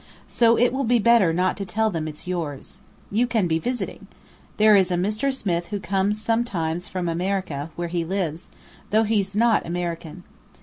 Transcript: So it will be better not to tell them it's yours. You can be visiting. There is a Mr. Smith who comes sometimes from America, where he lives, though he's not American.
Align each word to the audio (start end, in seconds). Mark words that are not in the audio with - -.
So 0.27 0.57
it 0.57 0.73
will 0.73 0.83
be 0.83 0.97
better 0.97 1.31
not 1.31 1.55
to 1.57 1.63
tell 1.63 1.91
them 1.91 2.07
it's 2.07 2.25
yours. 2.25 2.81
You 3.11 3.27
can 3.27 3.45
be 3.45 3.59
visiting. 3.59 4.07
There 4.57 4.75
is 4.75 4.89
a 4.89 4.95
Mr. 4.95 5.31
Smith 5.31 5.67
who 5.67 5.79
comes 5.79 6.19
sometimes 6.19 6.87
from 6.87 7.07
America, 7.07 7.69
where 7.75 7.87
he 7.87 8.03
lives, 8.03 8.47
though 8.89 9.03
he's 9.03 9.35
not 9.35 9.63
American. 9.63 10.23